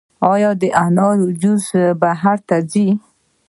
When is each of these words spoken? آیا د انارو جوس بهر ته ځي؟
آیا 0.33 0.51
د 0.61 0.63
انارو 0.85 1.27
جوس 1.41 1.65
بهر 2.01 2.37
ته 2.47 2.57
ځي؟ 2.71 2.87